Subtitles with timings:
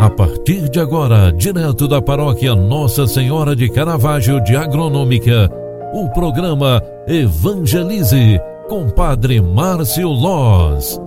[0.00, 5.50] A partir de agora, direto da paróquia Nossa Senhora de Caravaggio de Agronômica,
[5.92, 10.98] o programa Evangelize com Padre Márcio Loz.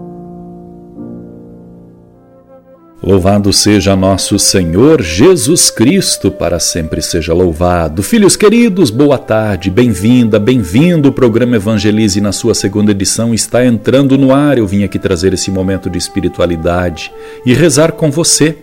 [3.02, 8.04] Louvado seja nosso Senhor Jesus Cristo, para sempre seja louvado.
[8.04, 11.10] Filhos queridos, boa tarde, bem-vinda, bem-vindo.
[11.10, 14.60] O programa Evangelize, na sua segunda edição, está entrando no ar.
[14.60, 17.12] Eu vim aqui trazer esse momento de espiritualidade
[17.44, 18.56] e rezar com você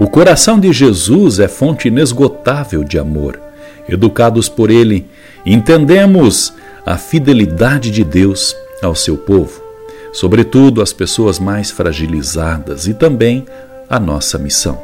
[0.00, 3.38] o coração de Jesus é fonte inesgotável de amor.
[3.86, 5.06] Educados por ele,
[5.44, 6.54] entendemos
[6.86, 9.62] a fidelidade de Deus ao seu povo,
[10.10, 13.44] sobretudo as pessoas mais fragilizadas e também
[13.90, 14.80] a nossa missão.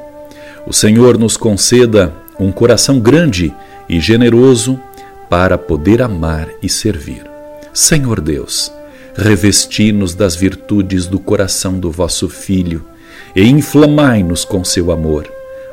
[0.67, 3.55] O Senhor nos conceda um coração grande
[3.89, 4.79] e generoso
[5.31, 7.25] para poder amar e servir.
[7.73, 8.71] Senhor Deus,
[9.15, 12.85] revesti-nos das virtudes do coração do vosso Filho
[13.35, 15.31] e inflamai-nos com seu amor,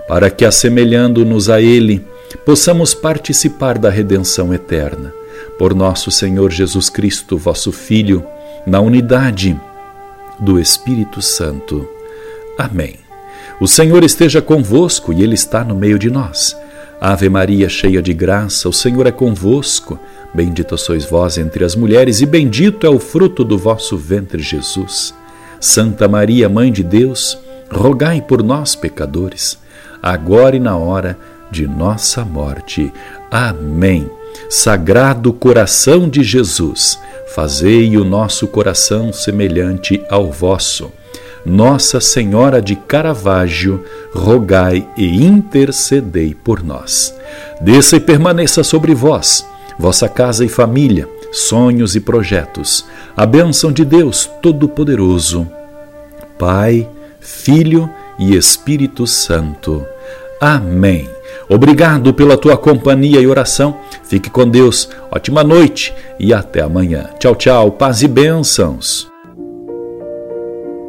[0.08, 2.06] para que, assemelhando-nos a Ele,
[2.46, 5.14] possamos participar da redenção eterna.
[5.58, 8.26] Por nosso Senhor Jesus Cristo, vosso Filho,
[8.66, 9.60] na unidade
[10.40, 11.88] do Espírito Santo.
[12.58, 12.96] Amém.
[13.60, 16.56] O Senhor esteja convosco e Ele está no meio de nós.
[17.00, 20.00] Ave Maria, cheia de graça, o Senhor é convosco.
[20.34, 25.14] Bendita sois vós entre as mulheres, e bendito é o fruto do vosso ventre, Jesus.
[25.60, 27.38] Santa Maria, Mãe de Deus,
[27.74, 29.58] rogai por nós, pecadores,
[30.02, 31.18] agora e na hora
[31.52, 32.92] de nossa morte.
[33.30, 34.10] Amém.
[34.50, 37.00] Sagrado coração de Jesus,
[37.34, 40.92] fazei o nosso coração semelhante ao vosso.
[41.46, 47.14] Nossa Senhora de Caravaggio, rogai e intercedei por nós.
[47.60, 49.46] Desça e permaneça sobre vós,
[49.78, 52.86] vossa casa e família, sonhos e projetos,
[53.16, 55.48] a bênção de Deus Todo-Poderoso,
[56.40, 56.88] Pai,
[57.24, 59.86] Filho e Espírito Santo.
[60.40, 61.10] Amém.
[61.50, 63.78] Obrigado pela tua companhia e oração.
[64.04, 64.90] Fique com Deus.
[65.12, 67.10] Ótima noite e até amanhã.
[67.20, 67.72] Tchau, tchau.
[67.72, 69.12] Paz e bênçãos.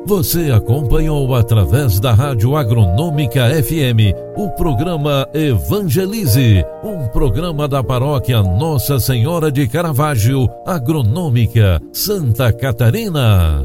[0.06, 8.99] Você acompanhou através da Rádio Agronômica FM o programa Evangelize, um programa da paróquia Nossa
[8.99, 13.65] Senhora de Caravaggio, Agronômica, Santa Catarina.